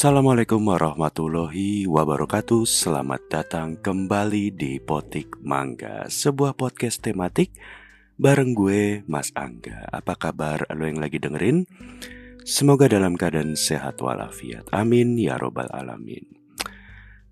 [0.00, 2.64] Assalamualaikum warahmatullahi wabarakatuh.
[2.64, 7.52] Selamat datang kembali di Potik Mangga Sebuah podcast tematik
[8.16, 9.84] bareng gue Mas Angga.
[9.92, 11.68] Apa kabar lo yang lagi dengerin?
[12.48, 14.72] Semoga dalam keadaan sehat walafiat.
[14.72, 16.24] Amin ya robbal alamin.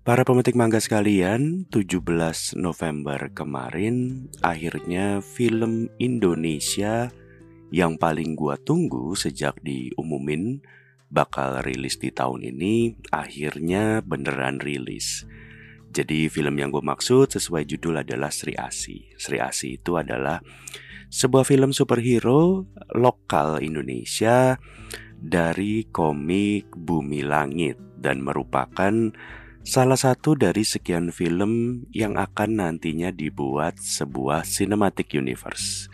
[0.05, 2.05] Para pemetik mangga sekalian 17
[2.53, 7.09] November kemarin Akhirnya film Indonesia
[7.73, 10.61] yang paling gua tunggu sejak diumumin
[11.09, 15.25] bakal rilis di tahun ini akhirnya beneran rilis.
[15.89, 19.09] Jadi film yang gue maksud sesuai judul adalah Sri Asi.
[19.17, 20.37] Sri Asi itu adalah
[21.09, 24.61] sebuah film superhero lokal Indonesia
[25.17, 28.93] dari komik Bumi Langit dan merupakan
[29.65, 35.89] salah satu dari sekian film yang akan nantinya dibuat sebuah cinematic universe.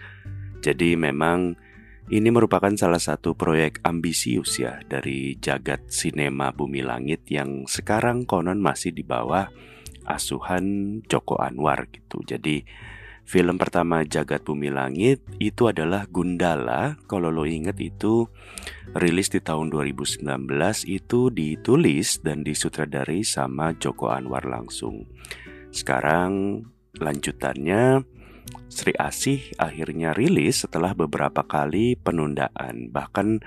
[0.60, 1.56] Jadi memang
[2.06, 8.62] ini merupakan salah satu proyek ambisius ya dari jagat sinema Bumi Langit yang sekarang konon
[8.62, 9.50] masih di bawah
[10.06, 12.22] asuhan Joko Anwar gitu.
[12.22, 12.62] Jadi
[13.26, 16.94] film pertama jagat Bumi Langit itu adalah Gundala.
[17.10, 18.30] Kalau lo inget itu
[18.94, 20.22] rilis di tahun 2019
[20.86, 25.10] itu ditulis dan disutradari sama Joko Anwar langsung.
[25.74, 26.62] Sekarang
[27.02, 28.06] lanjutannya
[28.68, 32.92] Sri Asih akhirnya rilis setelah beberapa kali penundaan.
[32.92, 33.40] Bahkan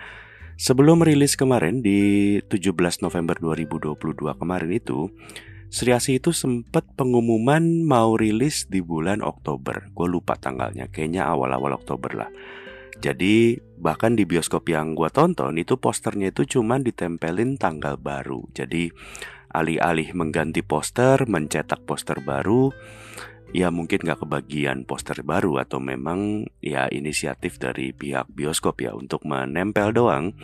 [0.56, 3.98] sebelum rilis kemarin di 17 November 2022
[4.40, 5.12] kemarin itu,
[5.68, 9.92] Sri Asih itu sempat pengumuman mau rilis di bulan Oktober.
[9.92, 12.30] Gue lupa tanggalnya, kayaknya awal-awal Oktober lah.
[12.98, 18.42] Jadi bahkan di bioskop yang gue tonton itu posternya itu cuma ditempelin tanggal baru.
[18.50, 18.90] Jadi
[19.54, 22.74] alih-alih mengganti poster, mencetak poster baru,
[23.56, 29.24] ya mungkin nggak kebagian poster baru atau memang ya inisiatif dari pihak bioskop ya untuk
[29.24, 30.36] menempel doang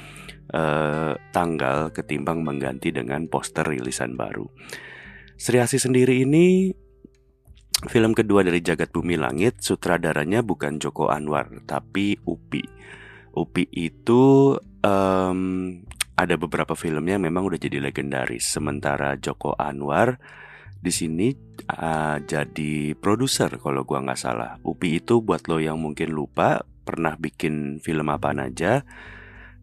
[0.49, 4.49] eh, tanggal ketimbang mengganti dengan poster rilisan baru.
[5.37, 6.73] Sri Asih sendiri ini
[7.91, 12.63] film kedua dari Jagat Bumi Langit, sutradaranya bukan Joko Anwar tapi Upi.
[13.35, 15.41] Upi itu um,
[16.15, 18.47] ada beberapa filmnya yang memang udah jadi legendaris.
[18.47, 20.23] Sementara Joko Anwar
[20.85, 21.33] di sini
[21.73, 24.61] uh, jadi produser kalau gua nggak salah.
[24.61, 28.85] Upi itu buat lo yang mungkin lupa pernah bikin film apa aja.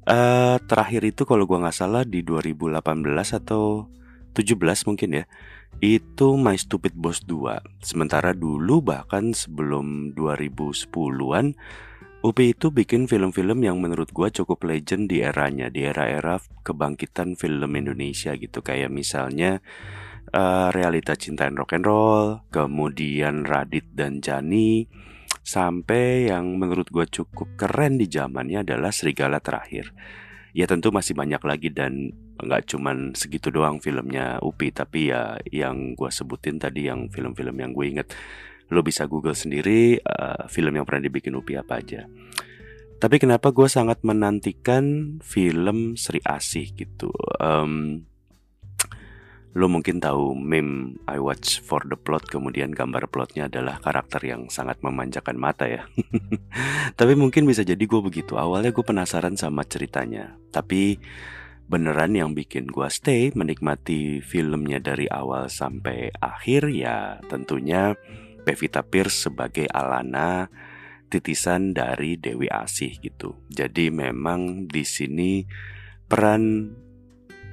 [0.02, 2.82] Uh, terakhir itu kalau gua nggak salah di 2018
[3.38, 3.86] atau
[4.34, 5.26] 17 mungkin ya.
[5.78, 7.86] Itu My Stupid Boss 2.
[7.86, 11.54] Sementara dulu bahkan sebelum 2010-an
[12.22, 17.74] Upi itu bikin film-film yang menurut gua cukup legend di eranya, di era-era kebangkitan film
[17.74, 19.58] Indonesia gitu kayak misalnya
[20.34, 24.88] uh, realita cinta and rock and roll, kemudian Radit dan Jani,
[25.44, 29.92] sampai yang menurut gue cukup keren di zamannya adalah Serigala Terakhir.
[30.52, 35.96] Ya tentu masih banyak lagi dan nggak cuman segitu doang filmnya Upi, tapi ya yang
[35.96, 38.12] gue sebutin tadi yang film-film yang gue inget,
[38.72, 42.04] lo bisa google sendiri uh, film yang pernah dibikin Upi apa aja.
[43.02, 47.10] Tapi kenapa gue sangat menantikan film Sri Asih gitu?
[47.42, 48.06] Um,
[49.52, 54.48] Lo mungkin tahu meme I watch for the plot kemudian gambar plotnya adalah karakter yang
[54.48, 55.84] sangat memanjakan mata ya.
[57.00, 58.40] Tapi mungkin bisa jadi gue begitu.
[58.40, 60.40] Awalnya gue penasaran sama ceritanya.
[60.56, 60.96] Tapi
[61.68, 67.96] beneran yang bikin gue stay menikmati filmnya dari awal sampai akhir ya tentunya
[68.44, 70.52] Pevita Pierce sebagai Alana
[71.12, 73.36] titisan dari Dewi Asih gitu.
[73.52, 75.44] Jadi memang di sini
[76.08, 76.72] peran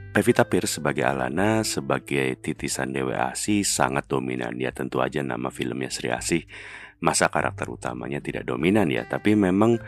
[0.08, 4.56] Pevita Pierce sebagai Alana sebagai titisan Dewi Asih sangat dominan.
[4.56, 6.48] Ya tentu aja nama filmnya Sri Asih.
[6.98, 9.78] Masa karakter utamanya tidak dominan ya tapi memang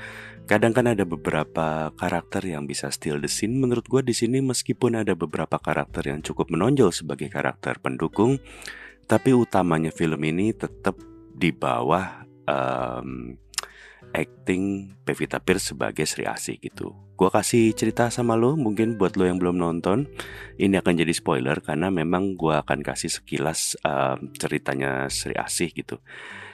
[0.47, 3.58] kadang kan ada beberapa karakter yang bisa steal the scene.
[3.58, 8.38] Menurut gue di sini meskipun ada beberapa karakter yang cukup menonjol sebagai karakter pendukung
[9.10, 10.94] tapi utamanya film ini tetap
[11.34, 13.34] di bawah um,
[14.14, 16.94] acting Pevita Pierce sebagai Sri Asih gitu.
[17.20, 20.08] Gua kasih cerita sama lo, mungkin buat lo yang belum nonton,
[20.56, 26.00] ini akan jadi spoiler karena memang gua akan kasih sekilas um, ceritanya Sri Asih gitu.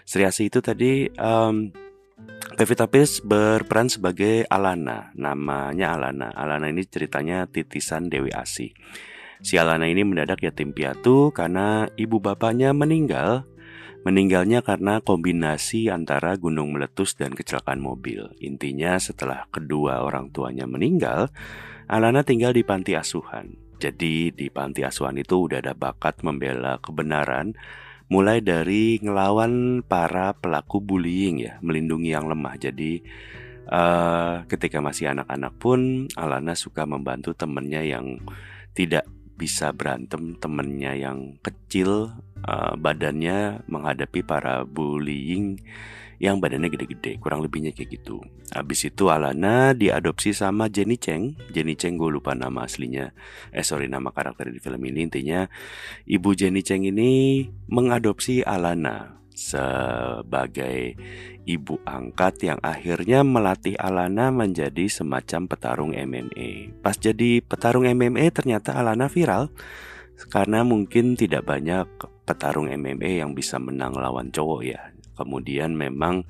[0.02, 1.70] Sri Asih itu tadi um,
[2.58, 6.34] Pevita Pierce berperan sebagai Alana, namanya Alana.
[6.34, 8.74] Alana ini ceritanya titisan Dewi Asih.
[9.46, 13.46] Si Alana ini mendadak yatim piatu karena ibu bapaknya meninggal
[14.06, 18.30] Meninggalnya karena kombinasi antara gunung meletus dan kecelakaan mobil.
[18.38, 21.34] Intinya setelah kedua orang tuanya meninggal,
[21.90, 23.58] Alana tinggal di panti asuhan.
[23.82, 27.58] Jadi di panti asuhan itu udah ada bakat membela kebenaran
[28.06, 32.62] mulai dari ngelawan para pelaku bullying ya, melindungi yang lemah.
[32.62, 33.02] Jadi
[33.74, 38.22] uh, ketika masih anak-anak pun Alana suka membantu temennya yang
[38.70, 39.02] tidak
[39.36, 45.58] bisa berantem temennya yang kecil uh, badannya menghadapi para bullying
[46.16, 48.24] yang badannya gede-gede kurang lebihnya kayak gitu.
[48.54, 51.36] Habis itu Alana diadopsi sama Jenny Cheng.
[51.52, 53.12] Jenny Cheng gue lupa nama aslinya.
[53.52, 55.04] Eh sorry nama karakter di film ini.
[55.04, 55.44] Intinya
[56.08, 60.96] ibu Jenny Cheng ini mengadopsi Alana sebagai
[61.44, 66.80] ibu angkat yang akhirnya melatih Alana menjadi semacam petarung MMA.
[66.80, 69.52] Pas jadi petarung MMA ternyata Alana viral
[70.32, 71.84] karena mungkin tidak banyak
[72.26, 74.90] petarung MMA yang bisa menang lawan cowok ya.
[75.14, 76.26] Kemudian memang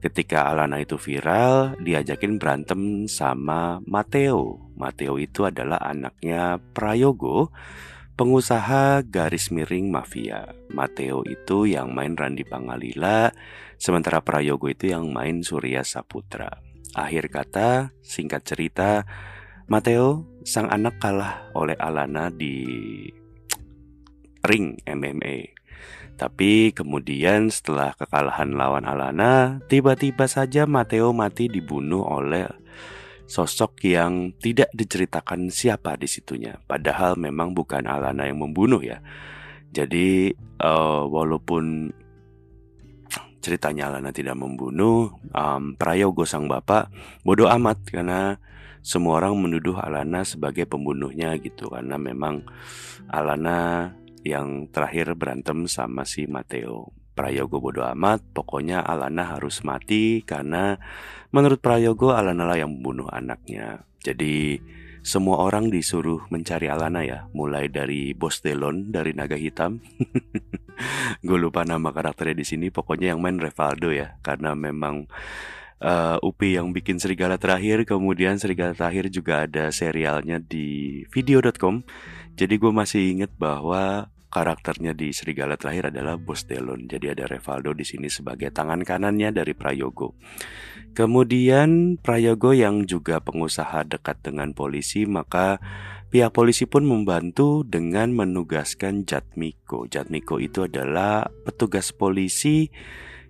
[0.00, 4.72] ketika Alana itu viral, diajakin berantem sama Mateo.
[4.74, 7.52] Mateo itu adalah anaknya Prayogo,
[8.18, 10.50] pengusaha garis miring mafia.
[10.72, 13.30] Mateo itu yang main Randi Pangalila,
[13.78, 16.50] sementara Prayogo itu yang main Surya Saputra.
[16.96, 19.04] Akhir kata, singkat cerita,
[19.68, 22.64] Mateo sang anak kalah oleh Alana di
[24.44, 25.58] ring MMA.
[26.18, 32.50] Tapi kemudian setelah kekalahan lawan Alana, tiba-tiba saja Matteo mati dibunuh oleh
[33.30, 36.58] sosok yang tidak diceritakan siapa di situnya.
[36.66, 38.98] Padahal memang bukan Alana yang membunuh ya.
[39.70, 41.94] Jadi uh, walaupun
[43.38, 46.90] ceritanya Alana tidak membunuh, um, Prayogo sang bapak
[47.22, 48.42] bodoh amat karena
[48.82, 52.42] semua orang menuduh Alana sebagai pembunuhnya gitu karena memang
[53.06, 53.92] Alana
[54.28, 56.92] yang terakhir berantem sama si Mateo.
[57.16, 60.78] Prayogo bodo amat, pokoknya Alana harus mati karena
[61.34, 63.82] menurut Prayogo Alana lah yang membunuh anaknya.
[63.98, 64.62] Jadi
[65.02, 69.82] semua orang disuruh mencari Alana ya, mulai dari Bos Delon dari Naga Hitam.
[71.26, 75.10] Gue lupa nama karakternya di sini, pokoknya yang main Revaldo ya, karena memang
[75.82, 81.82] uh, Upi yang bikin Serigala Terakhir, kemudian Serigala Terakhir juga ada serialnya di video.com.
[82.38, 86.84] Jadi gue masih inget bahwa karakternya di Serigala terakhir adalah Bos Delon.
[86.84, 90.14] Jadi ada Revaldo di sini sebagai tangan kanannya dari Prayogo.
[90.92, 95.58] Kemudian Prayogo yang juga pengusaha dekat dengan polisi, maka
[96.12, 99.88] pihak polisi pun membantu dengan menugaskan Jatmiko.
[99.88, 102.68] Jatmiko itu adalah petugas polisi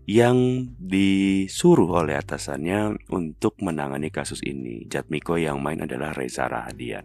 [0.09, 4.89] yang disuruh oleh atasannya untuk menangani kasus ini.
[4.89, 7.05] Jatmiko yang main adalah Reza Rahadian.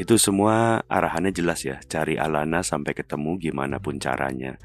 [0.00, 4.56] Itu semua arahannya jelas ya, cari Alana sampai ketemu gimana pun caranya.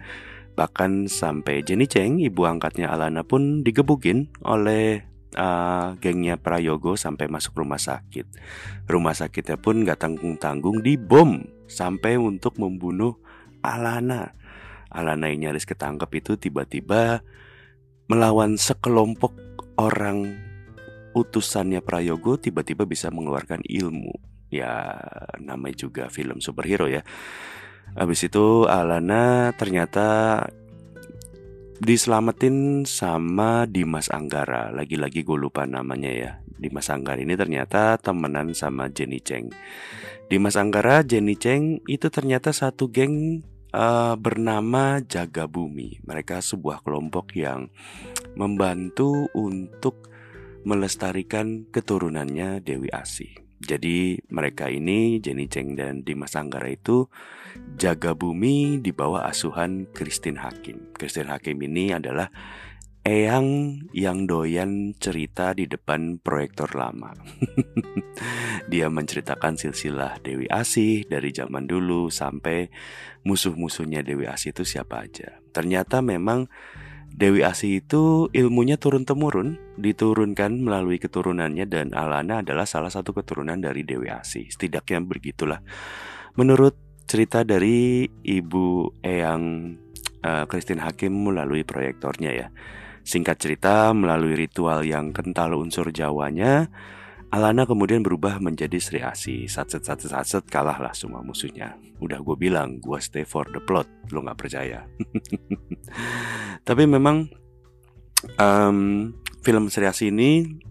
[0.56, 5.04] Bahkan sampai Jenny Cheng, ibu angkatnya Alana pun digebukin oleh
[5.36, 8.24] uh, gengnya Prayogo sampai masuk rumah sakit.
[8.88, 13.20] Rumah sakitnya pun gak tanggung-tanggung dibom sampai untuk membunuh
[13.60, 14.32] Alana.
[14.88, 17.28] Alana yang nyaris ketangkep itu tiba-tiba
[18.08, 19.36] melawan sekelompok
[19.76, 20.32] orang
[21.12, 24.98] utusannya Prayogo tiba-tiba bisa mengeluarkan ilmu ya
[25.42, 27.02] namanya juga film superhero ya.
[27.94, 30.42] Habis itu Alana ternyata
[31.80, 34.74] diselamatin sama Dimas Anggara.
[34.74, 36.32] Lagi-lagi gue lupa namanya ya.
[36.56, 39.52] Dimas Anggara ini ternyata temenan sama Jenny Cheng.
[40.26, 43.46] Dimas Anggara, Jenny Cheng itu ternyata satu geng
[43.76, 46.02] uh, bernama Jaga Bumi.
[46.02, 47.70] Mereka sebuah kelompok yang
[48.34, 50.10] membantu untuk
[50.66, 53.45] melestarikan keturunannya Dewi Asih.
[53.60, 57.08] Jadi mereka ini Jenny Cheng dan Dimas Anggara itu
[57.80, 60.92] jaga bumi di bawah asuhan Christine Hakim.
[60.92, 62.28] Christine Hakim ini adalah
[63.06, 67.14] eyang yang doyan cerita di depan proyektor lama.
[68.72, 72.68] Dia menceritakan silsilah Dewi Asih dari zaman dulu sampai
[73.24, 75.38] musuh-musuhnya Dewi Asih itu siapa aja.
[75.54, 76.50] Ternyata memang
[77.16, 83.88] Dewi Asih itu ilmunya turun-temurun, diturunkan melalui keturunannya dan Alana adalah salah satu keturunan dari
[83.88, 84.52] Dewi Asih.
[84.52, 85.64] Setidaknya begitulah.
[86.36, 86.76] Menurut
[87.08, 89.46] cerita dari Ibu Eyang
[90.28, 90.44] uh,
[90.84, 92.48] Hakim melalui proyektornya ya.
[93.08, 96.68] Singkat cerita, melalui ritual yang kental unsur Jawanya,
[97.34, 99.50] Alana kemudian berubah menjadi Sri Asi.
[99.50, 101.78] Satset satset satset kalahlah semua musuhnya.
[102.00, 103.90] Udah gue bilang, gue stay for the plot.
[104.14, 104.86] Lo gak percaya.
[106.68, 107.28] Tapi memang
[108.38, 110.62] um, film Sri Asi ini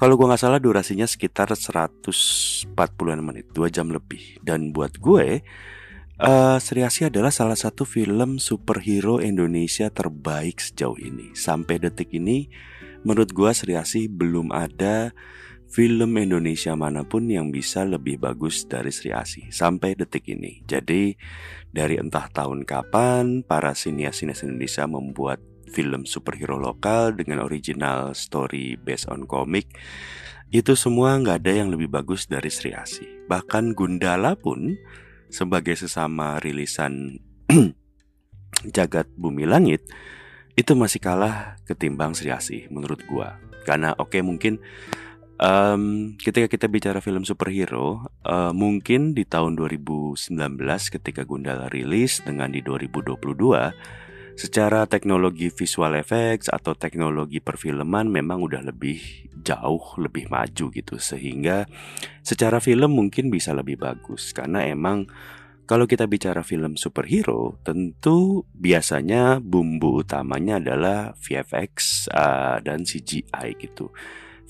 [0.00, 4.40] kalau gue nggak salah durasinya sekitar 140-an menit, 2 jam lebih.
[4.40, 5.44] Dan buat gue,
[6.24, 11.36] uh, Sri Asi adalah salah satu film superhero Indonesia terbaik sejauh ini.
[11.36, 12.48] Sampai detik ini,
[13.04, 15.12] menurut gue Sri Asi belum ada
[15.70, 20.66] film Indonesia mana pun yang bisa lebih bagus dari Sri Asih sampai detik ini.
[20.66, 21.14] Jadi
[21.70, 25.38] dari entah tahun kapan para sinias-sinias Indonesia membuat
[25.70, 29.70] film superhero lokal dengan original story based on comic
[30.50, 33.30] itu semua nggak ada yang lebih bagus dari Sri Asih.
[33.30, 34.74] Bahkan Gundala pun
[35.30, 37.22] sebagai sesama rilisan
[38.74, 39.86] Jagat Bumi Langit
[40.58, 43.38] itu masih kalah ketimbang Sri Asih menurut gua.
[43.62, 44.58] Karena oke okay, mungkin
[45.40, 50.28] um, ketika kita bicara film superhero, uh, mungkin di tahun 2019
[51.00, 53.18] ketika Gundala rilis dengan di 2022
[54.38, 61.68] secara teknologi visual effects atau teknologi perfilman memang udah lebih jauh lebih maju gitu sehingga
[62.24, 65.04] secara film mungkin bisa lebih bagus karena emang
[65.68, 73.92] kalau kita bicara film superhero tentu biasanya bumbu utamanya adalah VFX uh, dan CGI gitu.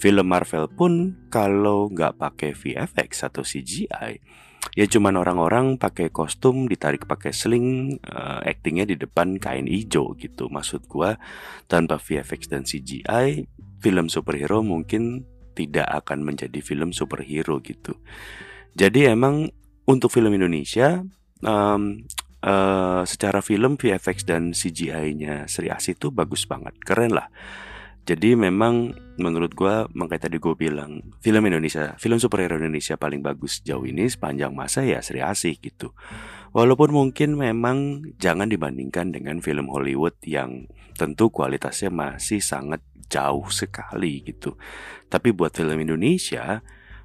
[0.00, 4.40] Film Marvel pun kalau nggak pakai VFX atau CGI
[4.76, 10.48] ya cuman orang-orang pakai kostum ditarik pakai sling uh, actingnya di depan kain hijau gitu.
[10.48, 11.16] Maksud gua
[11.66, 13.44] tanpa VFX dan CGI
[13.80, 15.24] film superhero mungkin
[15.56, 17.96] tidak akan menjadi film superhero gitu.
[18.76, 19.50] Jadi emang
[19.88, 21.02] untuk film Indonesia
[21.42, 22.06] um,
[22.44, 27.26] uh, secara film VFX dan CGI-nya Sri Asih itu bagus banget keren lah
[28.08, 33.60] jadi memang menurut gue makanya tadi gue bilang film Indonesia, film superhero Indonesia paling bagus
[33.60, 35.92] jauh ini sepanjang masa ya Sri Asih gitu.
[36.50, 40.66] Walaupun mungkin memang jangan dibandingkan dengan film Hollywood yang
[40.98, 44.58] tentu kualitasnya masih sangat jauh sekali gitu.
[45.06, 46.64] Tapi buat film Indonesia,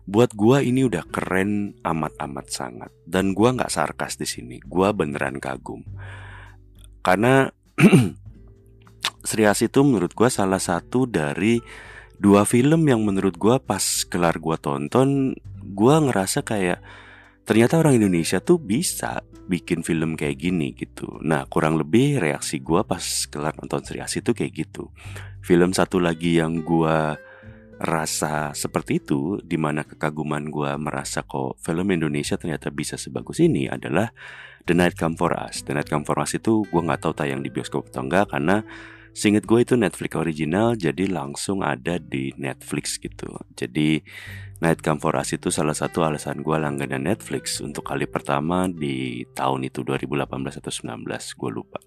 [0.10, 2.92] buat gue ini udah keren amat-amat sangat.
[3.06, 5.86] Dan gue nggak sarkas di sini, gue beneran kagum.
[7.06, 7.46] Karena
[9.26, 11.60] Sri Asih itu menurut gue salah satu dari
[12.16, 15.36] dua film yang menurut gue pas kelar gue tonton
[15.66, 16.80] gue ngerasa kayak
[17.46, 21.22] ternyata orang Indonesia tuh bisa bikin film kayak gini gitu.
[21.22, 24.90] Nah kurang lebih reaksi gue pas kelar nonton Sri Asih itu kayak gitu.
[25.46, 26.98] Film satu lagi yang gue
[27.80, 33.68] rasa seperti itu, di mana kekaguman gue merasa kok film Indonesia ternyata bisa sebagus ini
[33.68, 34.12] adalah
[34.66, 35.62] The Night Come For Us.
[35.68, 38.64] The Night Come For Us itu gue nggak tahu tayang di bioskop atau enggak karena
[39.16, 44.04] Seinget gue itu Netflix original jadi langsung ada di Netflix gitu Jadi
[44.60, 49.24] Night Come For Us itu salah satu alasan gue langganan Netflix untuk kali pertama di
[49.32, 51.80] tahun itu 2018 atau 19 gue lupa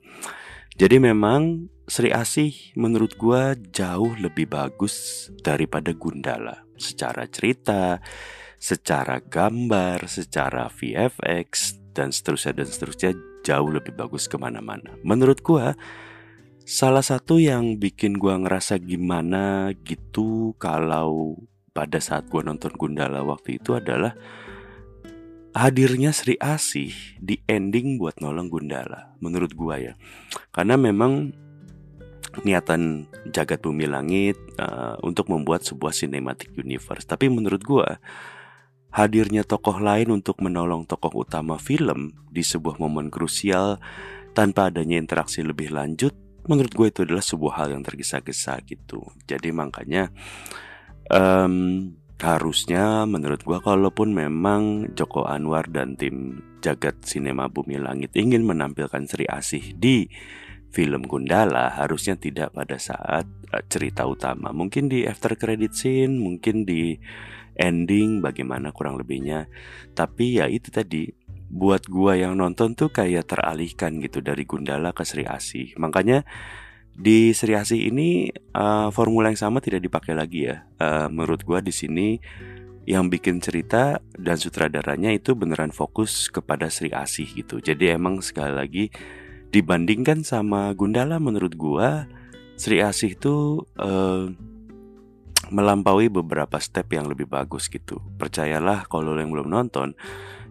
[0.78, 6.62] Jadi memang Sri Asih menurut gue jauh lebih bagus daripada Gundala.
[6.78, 7.98] Secara cerita,
[8.62, 14.94] secara gambar, secara VFX dan seterusnya dan seterusnya jauh lebih bagus ke mana-mana.
[15.02, 15.74] Menurut gue
[16.68, 21.40] Salah satu yang bikin gua ngerasa gimana gitu kalau
[21.72, 24.12] pada saat gua nonton Gundala waktu itu adalah
[25.58, 29.94] hadirnya Sri Asih di ending buat nolong Gundala menurut gua ya.
[30.54, 31.34] Karena memang
[32.46, 37.02] niatan jagat bumi langit uh, untuk membuat sebuah cinematic universe.
[37.02, 37.98] Tapi menurut gua
[38.94, 43.76] hadirnya tokoh lain untuk menolong tokoh utama film di sebuah momen krusial
[44.32, 46.14] tanpa adanya interaksi lebih lanjut
[46.48, 50.08] menurut gue itu adalah sebuah hal yang tergesa-gesa gitu jadi makanya
[51.12, 58.42] um, harusnya menurut gue kalaupun memang Joko Anwar dan tim Jagat Sinema Bumi Langit ingin
[58.42, 60.10] menampilkan Sri Asih di
[60.74, 66.66] film Gundala harusnya tidak pada saat uh, cerita utama mungkin di after credit scene mungkin
[66.66, 66.98] di
[67.54, 69.46] ending bagaimana kurang lebihnya
[69.94, 71.08] tapi ya itu tadi
[71.48, 75.72] buat gua yang nonton tuh kayak teralihkan gitu dari Gundala ke Sri Asih.
[75.80, 76.28] Makanya
[76.98, 78.26] di Sri Asih ini
[78.58, 80.66] uh, formula yang sama tidak dipakai lagi ya.
[80.82, 82.18] Uh, menurut gua di sini
[82.90, 87.62] yang bikin cerita dan sutradaranya itu beneran fokus kepada Sri Asih gitu.
[87.62, 88.84] Jadi emang sekali lagi
[89.54, 92.10] dibandingkan sama Gundala menurut gua
[92.58, 94.26] Sri Asih itu uh,
[95.54, 98.02] melampaui beberapa step yang lebih bagus gitu.
[98.18, 99.94] Percayalah kalau yang belum nonton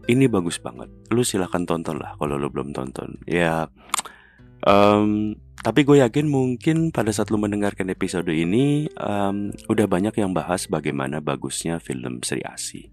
[0.07, 3.67] ini bagus banget lu silahkan tonton lah kalau lu belum tonton ya
[4.63, 5.35] um,
[5.67, 10.71] tapi gue yakin mungkin pada saat lu mendengarkan episode ini um, udah banyak yang bahas
[10.71, 12.87] bagaimana bagusnya film Sri Asi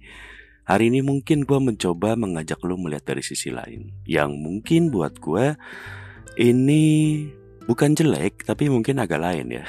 [0.64, 3.92] Hari ini mungkin gue mencoba mengajak lu melihat dari sisi lain.
[4.08, 5.60] Yang mungkin buat gue
[6.40, 6.84] ini
[7.68, 9.64] bukan jelek tapi mungkin agak lain ya.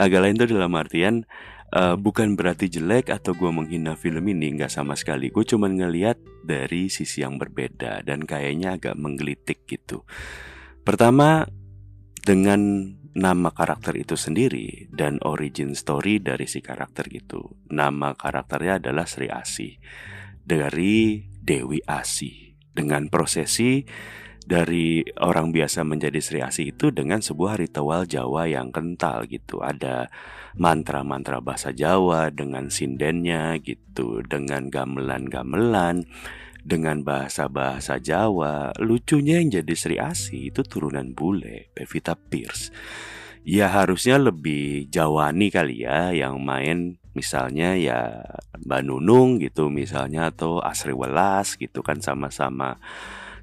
[0.00, 1.28] Agak lain tuh dalam artian
[1.76, 5.28] uh, bukan berarti jelek atau gue menghina film ini nggak sama sekali.
[5.28, 10.08] Gue cuma ngeliat dari sisi yang berbeda dan kayaknya agak menggelitik gitu
[10.84, 11.48] pertama
[12.24, 12.60] dengan
[13.14, 19.30] nama karakter itu sendiri dan origin story dari si karakter gitu nama karakternya adalah Sri
[19.30, 19.78] Asih
[20.42, 23.86] dari Dewi Asih dengan prosesi
[24.44, 29.64] dari orang biasa menjadi Sri Asih itu dengan sebuah ritual Jawa yang kental gitu.
[29.64, 30.12] Ada
[30.60, 36.04] mantra-mantra bahasa Jawa dengan sindennya gitu, dengan gamelan-gamelan,
[36.64, 38.72] dengan bahasa-bahasa Jawa.
[38.80, 42.72] Lucunya yang jadi Sri Asih itu turunan bule, Pevita Pierce.
[43.44, 48.24] Ya harusnya lebih Jawani kali ya yang main misalnya ya
[48.64, 52.80] Mbak Nunung gitu misalnya atau Asri Welas gitu kan sama-sama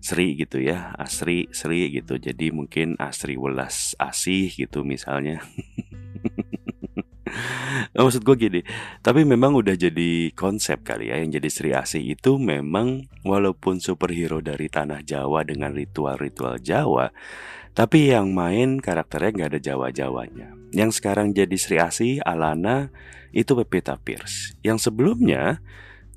[0.02, 5.46] Sri gitu ya Asri Sri gitu jadi mungkin Asri Welas Asih gitu misalnya
[7.96, 8.62] Nah, maksud gue gini,
[9.00, 14.44] tapi memang udah jadi konsep kali ya yang jadi Sri Asih itu memang walaupun superhero
[14.44, 17.10] dari tanah Jawa dengan ritual-ritual Jawa,
[17.72, 20.48] tapi yang main karakternya nggak ada Jawa-Jawanya.
[20.76, 22.92] Yang sekarang jadi Sri Asih, Alana
[23.32, 24.56] itu Pepita Pierce.
[24.64, 25.64] Yang sebelumnya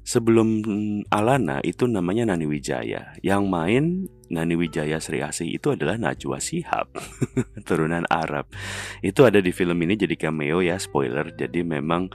[0.03, 0.63] sebelum
[1.11, 3.15] Alana itu namanya Nani Wijaya.
[3.23, 3.85] Yang main
[4.33, 6.89] Nani Wijaya Sri Asih itu adalah Najwa Shihab,
[7.69, 8.49] turunan Arab.
[9.05, 11.33] Itu ada di film ini jadi cameo ya, spoiler.
[11.35, 12.13] Jadi memang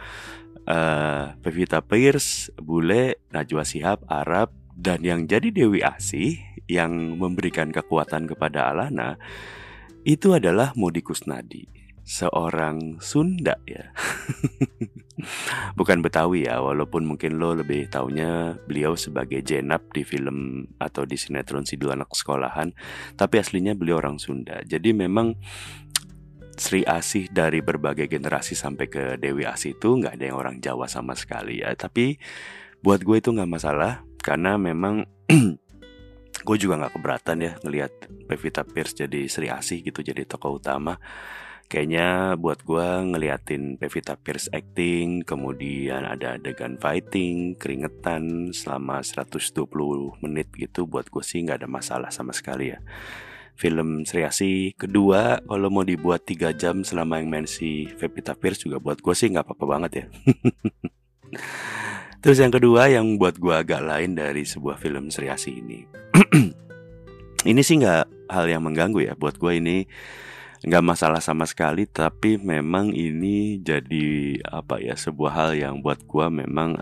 [0.66, 6.40] uh, Pevita Pierce, bule, Najwa Shihab, Arab, dan yang jadi Dewi Asih
[6.70, 9.18] yang memberikan kekuatan kepada Alana
[10.08, 11.68] itu adalah Modi Kusnadi,
[12.04, 13.90] seorang Sunda ya.
[15.80, 21.20] Bukan Betawi ya, walaupun mungkin lo lebih taunya beliau sebagai Jenab di film atau di
[21.20, 22.72] sinetron si dua anak sekolahan,
[23.20, 24.64] tapi aslinya beliau orang Sunda.
[24.64, 25.36] Jadi memang
[26.60, 30.92] Sri Asih dari berbagai generasi sampai ke Dewi Asih itu nggak ada yang orang Jawa
[30.92, 31.72] sama sekali ya.
[31.76, 32.20] Tapi
[32.84, 35.08] buat gue itu nggak masalah karena memang
[36.48, 37.92] gue juga nggak keberatan ya ngelihat
[38.28, 41.00] Pevita Pierce jadi Sri Asih gitu jadi tokoh utama
[41.70, 49.70] kayaknya buat gue ngeliatin Pevita Pierce acting kemudian ada adegan fighting keringetan selama 120
[50.26, 52.82] menit gitu buat gue sih nggak ada masalah sama sekali ya.
[53.54, 58.66] Film Sri Asih kedua kalau mau dibuat tiga jam selama yang main si Pevita Pierce
[58.66, 60.06] juga buat gue sih nggak apa-apa banget ya.
[62.26, 65.86] Terus yang kedua yang buat gue agak lain dari sebuah film Sri Asih ini.
[67.50, 69.14] Ini sih nggak hal yang mengganggu ya.
[69.16, 69.88] Buat gue ini
[70.60, 76.26] nggak masalah sama sekali tapi memang ini jadi apa ya sebuah hal yang buat gue
[76.28, 76.76] memang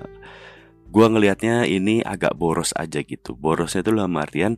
[0.87, 3.35] gue ngelihatnya ini agak boros aja gitu.
[3.35, 4.57] Borosnya itu dalam artian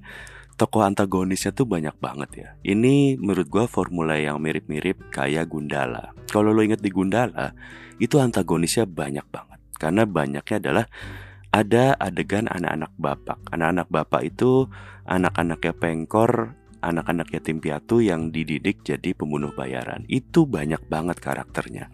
[0.56, 2.50] tokoh antagonisnya tuh banyak banget ya.
[2.64, 6.14] Ini menurut gue formula yang mirip-mirip kayak Gundala.
[6.30, 7.56] Kalau lo inget di Gundala
[7.98, 9.60] itu antagonisnya banyak banget.
[9.80, 10.86] Karena banyaknya adalah
[11.50, 13.40] ada adegan anak-anak bapak.
[13.50, 14.70] Anak-anak bapak itu
[15.10, 20.04] anak-anaknya pengkor, anak-anak yatim piatu yang dididik jadi pembunuh bayaran.
[20.08, 21.92] Itu banyak banget karakternya.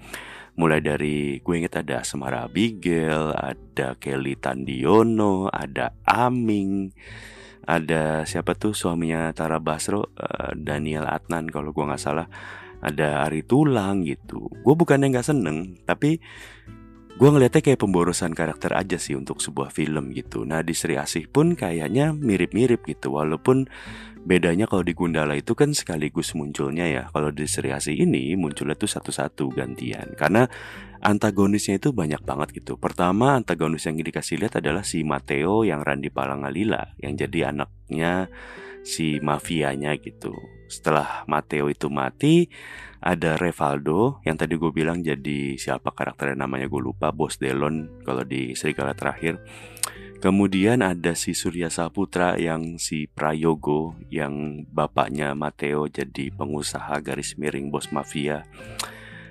[0.56, 6.96] Mulai dari gue inget ada Semara Abigail, ada Kelly Tandiono, ada Aming,
[7.68, 12.32] ada siapa tuh suaminya Tara Basro, uh, Daniel Adnan kalau gue nggak salah,
[12.80, 14.48] ada Ari Tulang gitu.
[14.64, 16.24] Gue bukannya nggak seneng, tapi
[17.16, 20.44] Gue ngeliatnya kayak pemborosan karakter aja sih untuk sebuah film gitu.
[20.44, 23.16] Nah di Sri Asih pun kayaknya mirip-mirip gitu.
[23.16, 23.72] Walaupun
[24.28, 27.04] bedanya kalau di Gundala itu kan sekaligus munculnya ya.
[27.16, 30.12] Kalau di Sri Asih ini munculnya tuh satu-satu gantian.
[30.20, 30.44] Karena
[31.00, 32.76] antagonisnya itu banyak banget gitu.
[32.76, 38.28] Pertama antagonis yang dikasih lihat adalah si Mateo yang Randi Palangalila Yang jadi anaknya
[38.84, 40.36] si mafianya gitu.
[40.68, 42.52] Setelah Mateo itu mati
[43.06, 48.26] ada Revaldo yang tadi gue bilang jadi siapa karakternya namanya gue lupa Bos Delon kalau
[48.26, 49.38] di Serigala terakhir.
[50.18, 57.70] Kemudian ada si Surya Saputra yang si Prayogo yang bapaknya Mateo jadi pengusaha garis miring
[57.70, 58.42] bos mafia.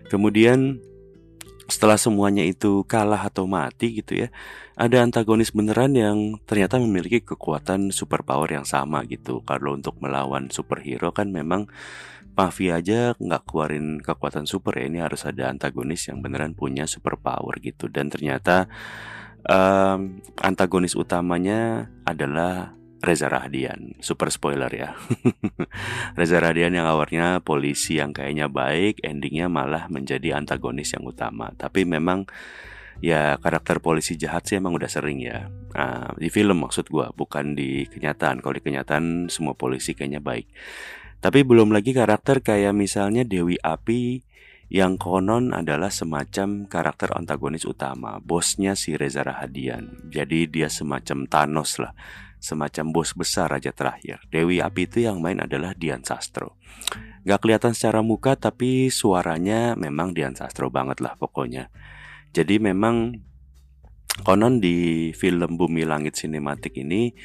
[0.06, 0.78] Kemudian
[1.66, 4.28] setelah semuanya itu kalah atau mati gitu ya
[4.74, 9.38] ada antagonis beneran yang ternyata memiliki kekuatan superpower yang sama gitu.
[9.46, 11.70] Kalau untuk melawan superhero kan memang
[12.34, 17.14] Mafia aja nggak keluarin kekuatan super ya ini harus ada antagonis yang beneran punya super
[17.14, 17.86] power gitu.
[17.86, 18.66] Dan ternyata
[19.46, 24.96] um, antagonis utamanya adalah Reza Rahadian super spoiler ya.
[26.18, 31.52] Reza Rahadian yang awalnya polisi yang kayaknya baik endingnya malah menjadi antagonis yang utama.
[31.54, 32.24] Tapi memang
[33.04, 35.46] ya karakter polisi jahat sih emang udah sering ya.
[35.76, 38.40] Nah, di film maksud gue bukan di kenyataan.
[38.40, 40.48] Kalau di kenyataan semua polisi kayaknya baik
[41.24, 44.20] tapi belum lagi karakter kayak misalnya Dewi Api
[44.68, 50.04] yang konon adalah semacam karakter antagonis utama, bosnya si Reza Rahadian.
[50.12, 51.96] Jadi dia semacam Thanos lah,
[52.44, 54.20] semacam bos besar raja terakhir.
[54.28, 56.60] Dewi Api itu yang main adalah Dian Sastro.
[57.24, 61.72] Gak kelihatan secara muka tapi suaranya memang Dian Sastro banget lah pokoknya.
[62.36, 63.16] Jadi memang
[64.28, 67.16] konon di film Bumi Langit Sinematik ini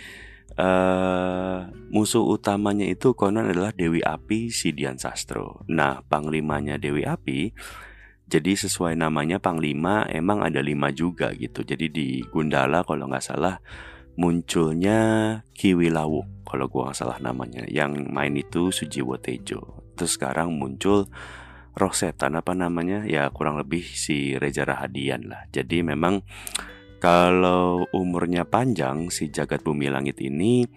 [0.58, 5.68] uh, musuh utamanya itu konon adalah Dewi Api Sidian Sastro.
[5.70, 7.54] Nah, panglimanya Dewi Api
[8.30, 11.66] jadi sesuai namanya Panglima emang ada lima juga gitu.
[11.66, 13.58] Jadi di Gundala kalau nggak salah
[14.22, 15.00] munculnya
[15.58, 17.66] Kiwi Lawuk kalau gua nggak salah namanya.
[17.66, 19.82] Yang main itu Sujiwo Tejo.
[19.98, 21.10] Terus sekarang muncul
[21.74, 23.02] Roh Setan apa namanya?
[23.10, 25.50] Ya kurang lebih si Reza Rahadian lah.
[25.50, 26.22] Jadi memang
[27.00, 30.68] kalau umurnya panjang si Jagat Bumi Langit ini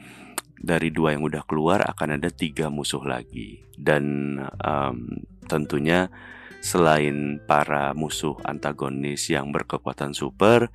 [0.57, 3.61] dari dua yang udah keluar akan ada tiga musuh lagi.
[3.75, 6.07] Dan um, tentunya
[6.63, 10.71] Selain para musuh antagonis yang berkekuatan super,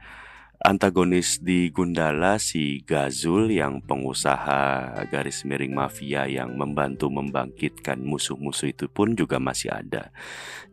[0.58, 8.90] antagonis di Gundala si Gazul yang pengusaha garis miring mafia yang membantu membangkitkan musuh-musuh itu
[8.90, 10.10] pun juga masih ada.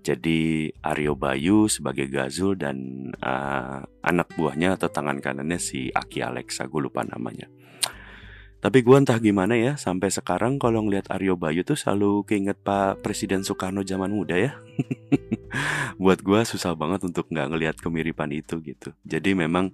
[0.04, 2.76] Jadi Aryo Bayu sebagai Gazul dan
[3.24, 7.48] uh, anak buahnya atau tangan kanannya si Aki Alexa, gue lupa namanya.
[8.64, 13.04] Tapi gue entah gimana ya, sampai sekarang kalau ngeliat Aryo Bayu tuh selalu keinget Pak
[13.04, 14.56] Presiden Soekarno zaman muda ya.
[16.00, 18.96] Buat gue susah banget untuk nggak ngelihat kemiripan itu gitu.
[19.04, 19.68] Jadi memang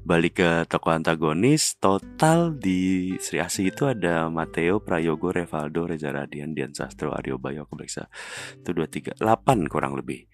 [0.00, 6.56] balik ke tokoh antagonis, total di Sri Asih itu ada Mateo, Prayogo, Revaldo, Reza Radian,
[6.56, 8.08] Dian Sastro, Aryo Bayu, aku periksa.
[8.56, 10.24] Itu 2, 3, 8 kurang lebih.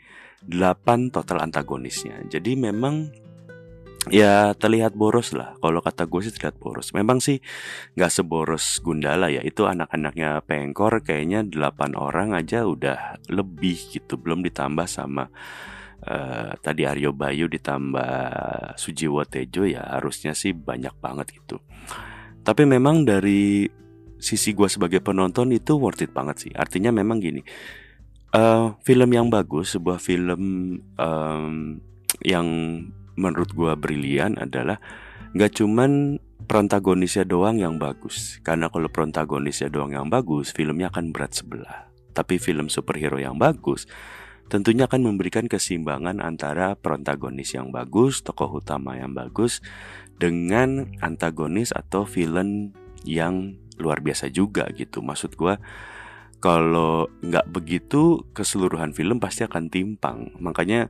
[0.46, 2.22] 8 total antagonisnya.
[2.30, 3.10] Jadi memang
[4.12, 5.56] ya terlihat boros lah.
[5.60, 6.92] Kalau kata gue sih terlihat boros.
[6.92, 7.40] Memang sih
[7.94, 9.44] nggak seboros Gundala ya.
[9.44, 14.16] Itu anak-anaknya Pengkor kayaknya 8 orang aja udah lebih gitu.
[14.18, 15.28] Belum ditambah sama
[16.04, 18.12] uh, tadi Aryo Bayu ditambah
[18.76, 21.60] Sujiwo Tejo ya harusnya sih banyak banget gitu.
[22.42, 23.68] Tapi memang dari
[24.18, 26.52] sisi gue sebagai penonton itu worth it banget sih.
[26.56, 27.42] Artinya memang gini
[28.34, 30.42] uh, film yang bagus sebuah film
[30.98, 31.78] um,
[32.24, 32.48] yang
[33.18, 34.78] menurut gue brilian adalah
[35.34, 38.38] nggak cuman protagonisnya doang yang bagus.
[38.46, 41.90] Karena kalau protagonisnya doang yang bagus filmnya akan berat sebelah.
[42.14, 43.84] Tapi film superhero yang bagus
[44.48, 49.60] tentunya akan memberikan keseimbangan antara protagonis yang bagus tokoh utama yang bagus
[50.16, 52.72] dengan antagonis atau villain
[53.04, 55.04] yang luar biasa juga gitu.
[55.04, 55.54] Maksud gue
[56.40, 60.32] kalau nggak begitu keseluruhan film pasti akan timpang.
[60.40, 60.88] Makanya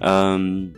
[0.00, 0.72] um,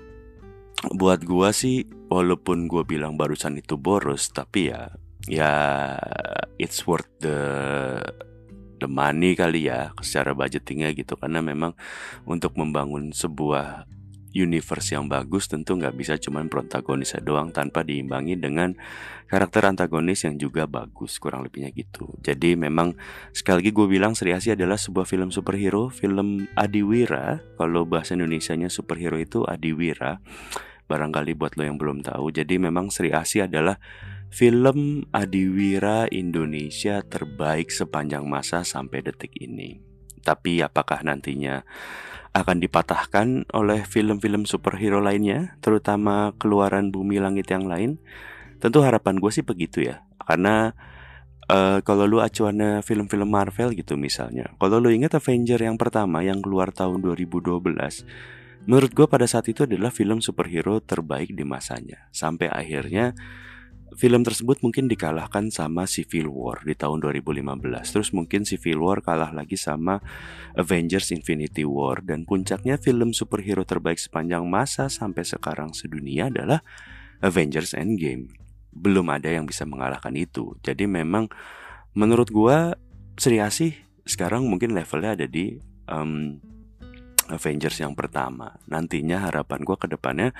[0.80, 4.88] buat gua sih walaupun gua bilang barusan itu boros tapi ya
[5.28, 5.52] ya
[6.56, 7.36] it's worth the
[8.80, 11.14] the money kali ya secara budgetingnya gitu.
[11.20, 11.76] Karena memang
[12.24, 13.84] untuk membangun sebuah
[14.30, 18.78] universe yang bagus tentu nggak bisa cuman protagonisnya doang tanpa diimbangi dengan
[19.26, 22.14] karakter antagonis yang juga bagus kurang lebihnya gitu.
[22.22, 22.94] Jadi memang
[23.34, 28.54] sekali lagi gue bilang Sri Asih adalah sebuah film superhero film Adiwira kalau bahasa Indonesia
[28.54, 30.22] nya superhero itu Adiwira
[30.90, 32.34] barangkali buat lo yang belum tahu.
[32.34, 33.78] Jadi memang Sri Asih adalah
[34.30, 39.78] film adiwira Indonesia terbaik sepanjang masa sampai detik ini.
[40.26, 41.62] Tapi apakah nantinya
[42.30, 47.98] akan dipatahkan oleh film-film superhero lainnya, terutama keluaran Bumi Langit yang lain?
[48.62, 50.76] Tentu harapan gue sih begitu ya, karena
[51.50, 56.38] uh, kalau lu acuannya film-film Marvel gitu misalnya, kalau lu ingat Avenger yang pertama yang
[56.38, 57.66] keluar tahun 2012
[58.68, 62.12] Menurut gue pada saat itu adalah film superhero terbaik di masanya.
[62.12, 63.16] Sampai akhirnya
[63.96, 67.42] film tersebut mungkin dikalahkan sama Civil War di tahun 2015
[67.90, 69.98] Terus mungkin Civil War kalah lagi sama
[70.54, 72.04] Avengers Infinity War.
[72.04, 76.60] Dan puncaknya film superhero terbaik sepanjang masa sampai sekarang sedunia adalah
[77.24, 78.28] Avengers Endgame.
[78.70, 80.52] Belum ada yang bisa mengalahkan itu.
[80.60, 81.32] Jadi memang
[81.96, 82.76] menurut gue
[83.16, 83.72] Sri Asih
[84.04, 85.58] sekarang mungkin levelnya ada di
[85.90, 86.38] um,
[87.30, 88.58] Avengers yang pertama.
[88.66, 90.34] Nantinya harapan gue ke depannya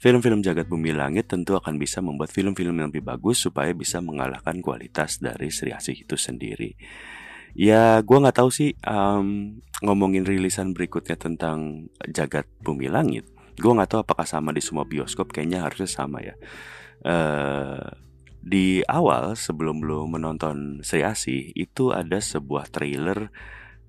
[0.00, 4.64] film-film jagat bumi langit tentu akan bisa membuat film-film yang lebih bagus supaya bisa mengalahkan
[4.64, 6.72] kualitas dari Sri Asih itu sendiri.
[7.52, 13.28] Ya, gue nggak tahu sih um, ngomongin rilisan berikutnya tentang jagat bumi langit.
[13.60, 15.36] Gue nggak tahu apakah sama di semua bioskop.
[15.36, 16.34] Kayaknya harusnya sama ya.
[17.04, 17.84] Uh,
[18.40, 23.28] di awal sebelum lo menonton Sri Asih itu ada sebuah trailer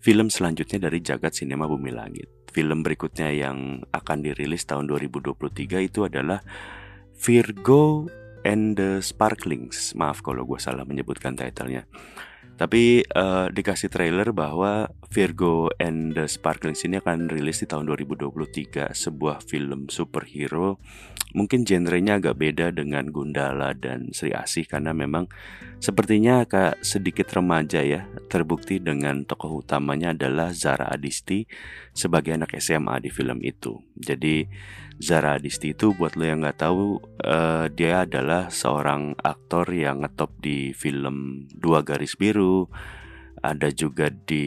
[0.02, 2.28] film selanjutnya dari jagat sinema Bumi Langit.
[2.52, 6.42] Film berikutnya yang akan dirilis tahun 2023 itu adalah
[7.16, 8.10] Virgo
[8.42, 9.94] and the Sparklings.
[9.94, 11.86] Maaf kalau gue salah menyebutkan titlenya.
[12.58, 18.94] Tapi uh, dikasih trailer bahwa Virgo and the Sparklings ini akan rilis di tahun 2023
[18.94, 20.78] Sebuah film superhero
[21.32, 25.32] Mungkin genrenya agak beda dengan Gundala dan Sri Asih Karena memang
[25.80, 28.08] sepertinya agak sedikit remaja ya.
[28.28, 31.48] Terbukti dengan tokoh utamanya adalah Zara Adisti
[31.96, 33.80] Sebagai anak SMA di film itu.
[33.96, 34.48] Jadi
[35.02, 40.30] Zara Adisti itu buat lo yang nggak tahu uh, dia adalah seorang aktor yang ngetop
[40.38, 42.70] di film Dua Garis Biru,
[43.42, 44.46] ada juga di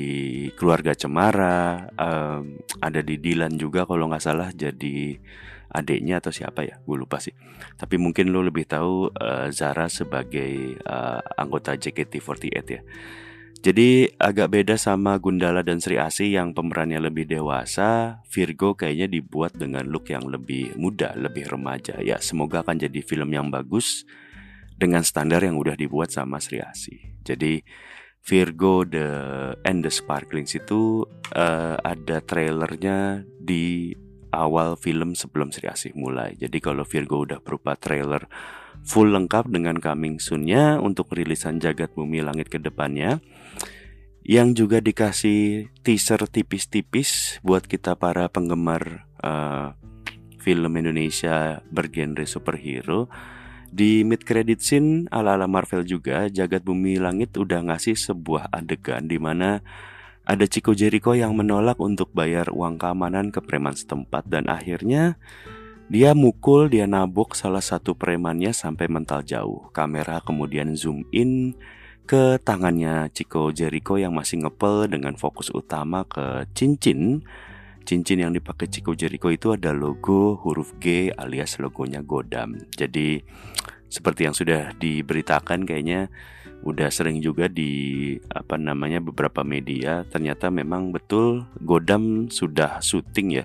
[0.54, 4.54] Keluarga Cemara, um, ada di Dilan juga kalau nggak salah.
[4.54, 5.18] Jadi
[5.74, 7.34] adiknya atau siapa ya, gue lupa sih.
[7.74, 12.82] Tapi mungkin lo lebih tahu uh, Zara sebagai uh, anggota JKT48 ya.
[13.64, 19.56] Jadi agak beda sama Gundala dan Sri Asih yang pemerannya lebih dewasa, Virgo kayaknya dibuat
[19.56, 21.96] dengan look yang lebih muda, lebih remaja.
[22.04, 24.04] Ya, semoga akan jadi film yang bagus
[24.76, 27.16] dengan standar yang udah dibuat sama Sri Asih.
[27.24, 27.64] Jadi
[28.20, 29.08] Virgo the
[29.64, 33.96] and the Sparklings itu uh, ada trailernya di
[34.36, 36.34] awal film sebelum Sri Asih mulai.
[36.34, 38.26] Jadi kalau Virgo udah berupa trailer
[38.82, 43.22] full lengkap dengan coming soon-nya untuk rilisan Jagat Bumi Langit ke depannya
[44.24, 49.76] yang juga dikasih teaser tipis-tipis buat kita para penggemar uh,
[50.40, 53.12] film Indonesia bergenre superhero.
[53.74, 59.20] Di mid credit scene ala-ala Marvel juga, Jagat Bumi Langit udah ngasih sebuah adegan di
[59.20, 59.60] mana
[60.24, 65.20] ada Chico Jericho yang menolak untuk bayar uang keamanan ke preman setempat dan akhirnya
[65.92, 69.68] dia mukul, dia nabok salah satu premannya sampai mental jauh.
[69.68, 71.52] Kamera kemudian zoom in
[72.08, 77.20] ke tangannya Chico Jericho yang masih ngepel dengan fokus utama ke cincin.
[77.84, 82.56] Cincin yang dipakai Chico Jericho itu ada logo huruf G alias logonya Godam.
[82.72, 83.20] Jadi
[83.92, 86.08] seperti yang sudah diberitakan kayaknya
[86.64, 93.44] udah sering juga di apa namanya beberapa media ternyata memang betul Godam sudah syuting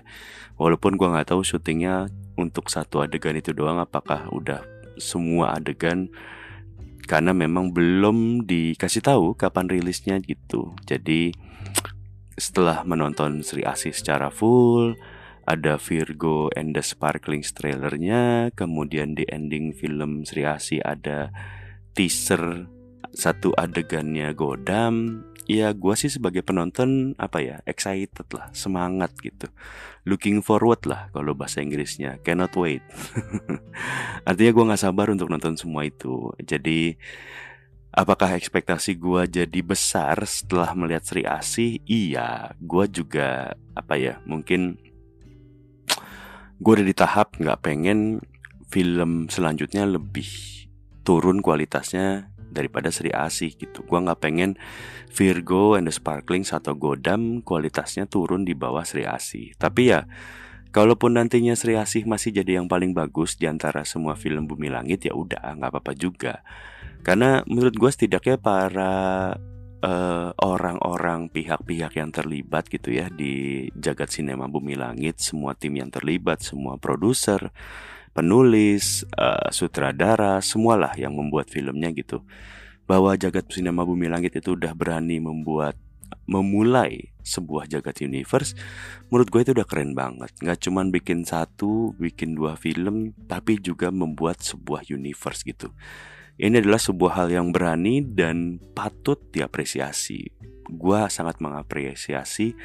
[0.56, 2.08] walaupun gua nggak tahu syutingnya
[2.40, 4.64] untuk satu adegan itu doang apakah udah
[4.96, 6.08] semua adegan
[7.04, 10.78] karena memang belum dikasih tahu kapan rilisnya gitu.
[10.86, 11.34] Jadi
[12.38, 14.94] setelah menonton Sri Asih secara full,
[15.42, 21.34] ada Virgo and the Sparkling trailernya, kemudian di ending film Sri Asih ada
[21.98, 22.70] teaser
[23.20, 29.52] satu adegannya Godam, ya gue sih sebagai penonton apa ya excited lah semangat gitu.
[30.08, 32.80] Looking forward lah kalau bahasa Inggrisnya cannot wait.
[34.28, 36.32] Artinya gue nggak sabar untuk nonton semua itu.
[36.40, 36.96] Jadi
[37.92, 41.84] apakah ekspektasi gue jadi besar setelah melihat Sri Asih?
[41.84, 44.80] Iya gue juga apa ya mungkin
[46.60, 48.24] gue udah di tahap nggak pengen
[48.70, 50.28] film selanjutnya lebih
[51.02, 53.86] turun kualitasnya daripada Sri Asih gitu.
[53.86, 54.60] Gua nggak pengen
[55.10, 59.54] Virgo and the Sparkling atau Godam kualitasnya turun di bawah Sri Asih.
[59.56, 60.04] Tapi ya
[60.70, 65.02] Kalaupun nantinya Sri Asih masih jadi yang paling bagus di antara semua film Bumi Langit
[65.02, 66.46] ya udah nggak apa-apa juga.
[67.02, 69.34] Karena menurut gue setidaknya para
[69.82, 75.90] uh, orang-orang pihak-pihak yang terlibat gitu ya di jagat sinema Bumi Langit, semua tim yang
[75.90, 77.50] terlibat, semua produser,
[78.12, 82.22] penulis, uh, sutradara, semualah yang membuat filmnya gitu.
[82.84, 85.78] Bahwa jagat sinema bumi langit itu udah berani membuat
[86.26, 88.54] memulai sebuah jagat universe
[89.10, 93.94] menurut gue itu udah keren banget nggak cuman bikin satu bikin dua film tapi juga
[93.94, 95.70] membuat sebuah universe gitu
[96.40, 100.24] ini adalah sebuah hal yang berani dan patut diapresiasi.
[100.72, 102.56] Gue sangat mengapresiasi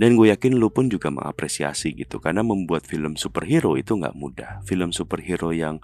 [0.00, 2.24] dan gue yakin lu pun juga mengapresiasi gitu.
[2.24, 4.64] Karena membuat film superhero itu nggak mudah.
[4.64, 5.76] Film superhero yang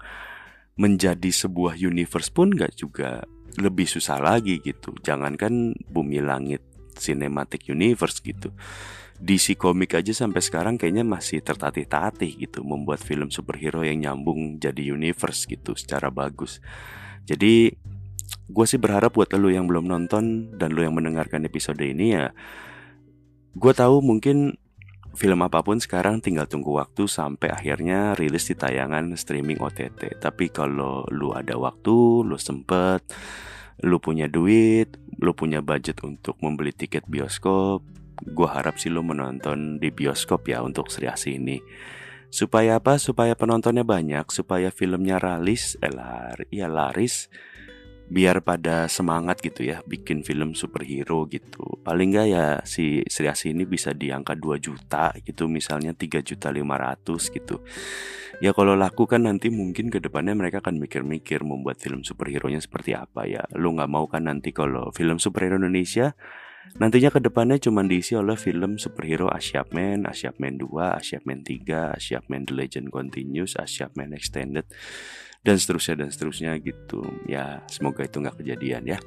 [0.73, 3.21] menjadi sebuah universe pun nggak juga
[3.61, 4.97] lebih susah lagi gitu.
[5.05, 6.65] Jangankan bumi langit
[6.97, 8.57] cinematic universe gitu.
[9.15, 14.91] DC komik aja sampai sekarang kayaknya masih tertatih-tatih gitu membuat film superhero yang nyambung jadi
[14.91, 16.59] universe gitu secara bagus.
[17.25, 17.73] Jadi
[18.45, 22.29] gue sih berharap buat lo yang belum nonton dan lo yang mendengarkan episode ini ya
[23.57, 24.53] gue tahu mungkin
[25.15, 30.51] film apa pun sekarang tinggal tunggu waktu sampai akhirnya rilis di tayangan streaming OTT tapi
[30.51, 33.01] kalau lu ada waktu lu sempet
[33.81, 37.81] lu punya duit lu punya budget untuk membeli tiket bioskop
[38.21, 41.63] gue harap sih lu menonton di bioskop ya untuk Sri Asih ini
[42.29, 42.97] supaya apa?
[43.01, 47.29] Supaya penontonnya banyak supaya filmnya ralis eh, lar, ya laris
[48.05, 51.81] biar pada semangat gitu ya bikin film superhero gitu.
[51.81, 56.21] Paling nggak ya si Sri Asih ini bisa di angka 2 juta gitu misalnya 3
[56.21, 57.65] juta 500 gitu.
[58.43, 62.61] Ya kalau laku kan nanti mungkin ke depannya mereka akan mikir-mikir membuat film superhero nya
[62.61, 63.41] seperti apa ya.
[63.57, 66.13] Lu nggak mau kan nanti kalau film superhero Indonesia
[66.75, 71.45] Nantinya ke depannya cuma diisi oleh film superhero Asia Man, Asia Man 2, Asia Man
[71.45, 74.67] 3, Asia Man The Legend Continues, Asia Man Extended
[75.45, 77.05] dan seterusnya dan seterusnya gitu.
[77.29, 78.99] Ya semoga itu nggak kejadian ya.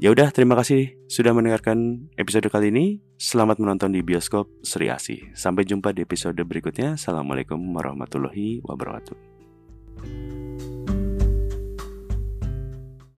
[0.00, 3.04] Ya udah terima kasih sudah mendengarkan episode kali ini.
[3.20, 5.36] Selamat menonton di bioskop Sri Asih.
[5.36, 6.96] Sampai jumpa di episode berikutnya.
[6.96, 10.79] Assalamualaikum warahmatullahi wabarakatuh